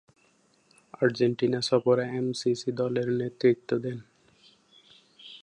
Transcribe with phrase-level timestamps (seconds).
[1.01, 3.99] Argentina সফরে MCC দলের নেতৃত্ব দেন।